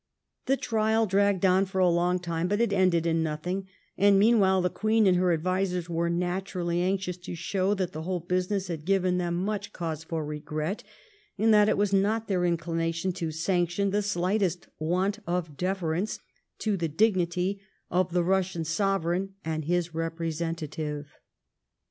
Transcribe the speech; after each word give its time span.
The 0.47 0.57
trial 0.57 1.05
dragged 1.05 1.45
on 1.45 1.65
for 1.67 1.77
a 1.77 1.87
long 1.87 2.17
time, 2.17 2.47
but 2.47 2.59
it 2.59 2.73
ended 2.73 3.05
in 3.05 3.21
nothing, 3.21 3.67
and 3.95 4.17
meanwhile 4.17 4.59
the 4.59 4.71
Queen 4.71 5.05
and 5.05 5.15
her 5.17 5.31
advisers 5.31 5.91
were 5.91 6.09
naturally 6.09 6.81
anxious 6.81 7.17
to 7.17 7.35
show 7.35 7.75
that 7.75 7.91
the 7.91 8.01
whole 8.01 8.19
business 8.19 8.67
had 8.67 8.83
given 8.85 9.19
them 9.19 9.35
much 9.35 9.71
cause 9.71 10.03
for 10.03 10.25
regret, 10.25 10.83
and 11.37 11.53
that 11.53 11.69
it 11.69 11.77
was 11.77 11.93
not 11.93 12.27
their 12.27 12.45
inclination 12.45 13.11
to 13.13 13.29
sanction 13.29 13.91
the 13.91 13.99
shghtest 14.01 14.65
want 14.79 15.19
of 15.27 15.55
deference 15.55 16.17
to 16.57 16.75
the 16.77 16.87
dignity 16.87 17.61
of 17.91 18.11
the 18.11 18.23
Eussian 18.23 18.65
Sovereign 18.65 19.35
and 19.45 19.65
his 19.65 19.93
representative. 19.93 21.11